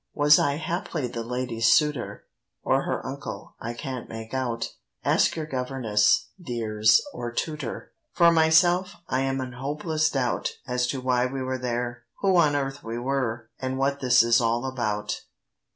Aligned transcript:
Was 0.15 0.39
I 0.39 0.55
haply 0.55 1.05
the 1.05 1.21
lady's 1.21 1.71
suitor? 1.71 2.23
Or 2.63 2.85
her 2.85 3.05
uncle? 3.05 3.53
I 3.61 3.75
can't 3.75 4.09
make 4.09 4.33
out— 4.33 4.73
Ask 5.05 5.35
your 5.35 5.45
governess, 5.45 6.29
dears, 6.41 7.05
or 7.13 7.31
tutor. 7.31 7.91
For 8.11 8.31
myself, 8.31 8.95
I'm 9.09 9.39
in 9.41 9.51
hopeless 9.53 10.09
doubt 10.09 10.53
As 10.67 10.87
to 10.87 11.01
why 11.01 11.27
we 11.27 11.43
were 11.43 11.59
there, 11.59 12.05
who 12.21 12.35
on 12.37 12.55
earth 12.55 12.83
we 12.83 12.97
were, 12.97 13.51
And 13.59 13.77
what 13.77 13.99
this 13.99 14.23
is 14.23 14.41
all 14.41 14.65
about. 14.65 15.21